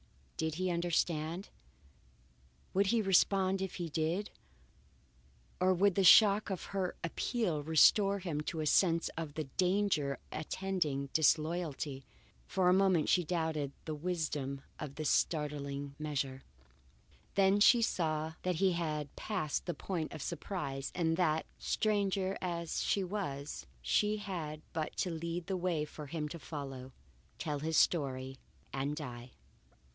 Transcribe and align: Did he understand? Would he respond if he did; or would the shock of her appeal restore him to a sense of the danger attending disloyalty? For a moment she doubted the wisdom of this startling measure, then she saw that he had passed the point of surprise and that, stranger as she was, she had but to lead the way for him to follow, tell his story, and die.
Did 0.35 0.55
he 0.55 0.71
understand? 0.71 1.49
Would 2.73 2.87
he 2.87 3.03
respond 3.03 3.61
if 3.61 3.75
he 3.75 3.87
did; 3.89 4.31
or 5.59 5.71
would 5.75 5.93
the 5.93 6.03
shock 6.03 6.49
of 6.49 6.63
her 6.73 6.95
appeal 7.03 7.61
restore 7.61 8.17
him 8.17 8.41
to 8.41 8.61
a 8.61 8.65
sense 8.65 9.11
of 9.15 9.35
the 9.35 9.43
danger 9.43 10.17
attending 10.31 11.09
disloyalty? 11.13 12.03
For 12.47 12.67
a 12.67 12.73
moment 12.73 13.09
she 13.09 13.23
doubted 13.23 13.71
the 13.85 13.93
wisdom 13.93 14.61
of 14.79 14.95
this 14.95 15.11
startling 15.11 15.93
measure, 15.99 16.41
then 17.35 17.59
she 17.59 17.83
saw 17.83 18.33
that 18.41 18.55
he 18.55 18.71
had 18.71 19.15
passed 19.15 19.67
the 19.67 19.75
point 19.75 20.11
of 20.13 20.23
surprise 20.23 20.91
and 20.95 21.15
that, 21.17 21.45
stranger 21.59 22.35
as 22.41 22.81
she 22.81 23.03
was, 23.03 23.67
she 23.83 24.17
had 24.17 24.63
but 24.73 24.97
to 24.97 25.11
lead 25.11 25.45
the 25.45 25.55
way 25.57 25.85
for 25.85 26.07
him 26.07 26.27
to 26.29 26.39
follow, 26.39 26.91
tell 27.37 27.59
his 27.59 27.77
story, 27.77 28.39
and 28.73 28.95
die. 28.95 29.33